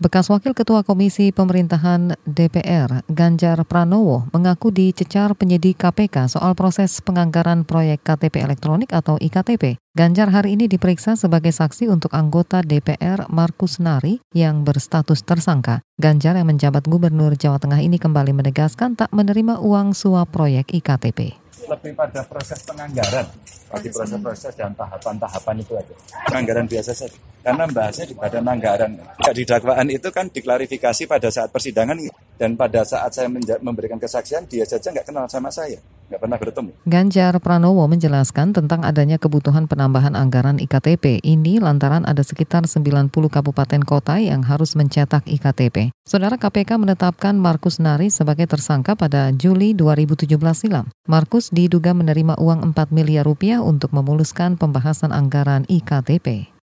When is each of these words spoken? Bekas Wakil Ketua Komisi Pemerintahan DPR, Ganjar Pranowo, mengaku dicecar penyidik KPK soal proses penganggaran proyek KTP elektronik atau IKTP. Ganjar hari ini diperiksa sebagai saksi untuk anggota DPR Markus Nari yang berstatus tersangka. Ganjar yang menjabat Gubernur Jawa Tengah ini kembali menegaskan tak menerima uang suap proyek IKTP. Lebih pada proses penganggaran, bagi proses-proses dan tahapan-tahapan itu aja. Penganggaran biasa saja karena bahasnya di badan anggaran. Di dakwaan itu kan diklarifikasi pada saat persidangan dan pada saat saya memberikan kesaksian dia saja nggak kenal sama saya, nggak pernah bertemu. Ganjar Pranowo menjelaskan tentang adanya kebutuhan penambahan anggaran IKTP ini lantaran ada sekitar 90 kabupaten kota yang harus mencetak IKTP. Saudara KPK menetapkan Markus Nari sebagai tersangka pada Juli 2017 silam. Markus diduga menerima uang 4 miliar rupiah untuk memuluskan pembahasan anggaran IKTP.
Bekas 0.00 0.32
Wakil 0.32 0.56
Ketua 0.56 0.80
Komisi 0.80 1.28
Pemerintahan 1.28 2.16
DPR, 2.24 3.04
Ganjar 3.12 3.60
Pranowo, 3.68 4.24
mengaku 4.32 4.72
dicecar 4.72 5.36
penyidik 5.36 5.76
KPK 5.76 6.24
soal 6.24 6.56
proses 6.56 7.04
penganggaran 7.04 7.68
proyek 7.68 8.00
KTP 8.00 8.40
elektronik 8.40 8.96
atau 8.96 9.20
IKTP. 9.20 9.76
Ganjar 9.92 10.32
hari 10.32 10.56
ini 10.56 10.72
diperiksa 10.72 11.20
sebagai 11.20 11.52
saksi 11.52 11.92
untuk 11.92 12.16
anggota 12.16 12.64
DPR 12.64 13.28
Markus 13.28 13.76
Nari 13.76 14.24
yang 14.32 14.64
berstatus 14.64 15.20
tersangka. 15.20 15.84
Ganjar 16.00 16.32
yang 16.32 16.48
menjabat 16.48 16.88
Gubernur 16.88 17.36
Jawa 17.36 17.60
Tengah 17.60 17.84
ini 17.84 18.00
kembali 18.00 18.32
menegaskan 18.32 18.96
tak 18.96 19.12
menerima 19.12 19.60
uang 19.60 19.92
suap 19.92 20.32
proyek 20.32 20.72
IKTP. 20.80 21.36
Lebih 21.70 21.94
pada 21.94 22.26
proses 22.26 22.58
penganggaran, 22.66 23.26
bagi 23.70 23.88
proses-proses 23.94 24.52
dan 24.58 24.74
tahapan-tahapan 24.74 25.62
itu 25.62 25.72
aja. 25.78 25.94
Penganggaran 26.26 26.66
biasa 26.66 26.90
saja 26.90 27.14
karena 27.40 27.64
bahasnya 27.70 28.04
di 28.10 28.14
badan 28.18 28.44
anggaran. 28.44 28.90
Di 29.30 29.44
dakwaan 29.46 29.88
itu 29.88 30.08
kan 30.10 30.26
diklarifikasi 30.28 31.02
pada 31.06 31.28
saat 31.30 31.48
persidangan 31.48 31.96
dan 32.36 32.58
pada 32.58 32.82
saat 32.84 33.14
saya 33.14 33.30
memberikan 33.62 33.96
kesaksian 34.02 34.44
dia 34.50 34.66
saja 34.66 34.90
nggak 34.90 35.06
kenal 35.08 35.24
sama 35.30 35.48
saya, 35.48 35.78
nggak 36.10 36.20
pernah 36.20 36.38
bertemu. 36.42 36.70
Ganjar 36.90 37.34
Pranowo 37.38 37.86
menjelaskan 37.86 38.50
tentang 38.50 38.82
adanya 38.82 39.16
kebutuhan 39.16 39.70
penambahan 39.70 40.18
anggaran 40.18 40.58
IKTP 40.58 41.22
ini 41.22 41.62
lantaran 41.62 42.02
ada 42.02 42.26
sekitar 42.26 42.66
90 42.66 43.14
kabupaten 43.14 43.82
kota 43.86 44.18
yang 44.18 44.42
harus 44.42 44.74
mencetak 44.74 45.22
IKTP. 45.30 45.94
Saudara 46.02 46.34
KPK 46.34 46.82
menetapkan 46.82 47.38
Markus 47.38 47.78
Nari 47.78 48.10
sebagai 48.10 48.50
tersangka 48.50 48.98
pada 48.98 49.30
Juli 49.30 49.70
2017 49.78 50.26
silam. 50.58 50.90
Markus 51.06 51.54
diduga 51.54 51.94
menerima 51.94 52.34
uang 52.42 52.74
4 52.74 52.90
miliar 52.90 53.22
rupiah 53.22 53.62
untuk 53.62 53.94
memuluskan 53.94 54.58
pembahasan 54.58 55.14
anggaran 55.14 55.62
IKTP. 55.70 56.50